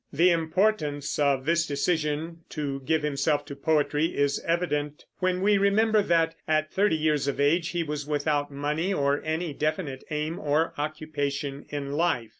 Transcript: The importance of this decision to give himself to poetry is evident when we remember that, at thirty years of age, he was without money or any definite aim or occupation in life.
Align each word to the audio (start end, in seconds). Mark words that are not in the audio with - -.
The 0.11 0.31
importance 0.31 1.19
of 1.19 1.45
this 1.45 1.67
decision 1.67 2.37
to 2.49 2.79
give 2.85 3.03
himself 3.03 3.45
to 3.45 3.55
poetry 3.55 4.17
is 4.17 4.43
evident 4.47 5.05
when 5.19 5.43
we 5.43 5.59
remember 5.59 6.01
that, 6.01 6.33
at 6.47 6.73
thirty 6.73 6.95
years 6.97 7.27
of 7.27 7.39
age, 7.39 7.69
he 7.69 7.83
was 7.83 8.07
without 8.07 8.49
money 8.51 8.91
or 8.91 9.21
any 9.23 9.53
definite 9.53 10.03
aim 10.09 10.39
or 10.39 10.73
occupation 10.75 11.67
in 11.69 11.91
life. 11.91 12.29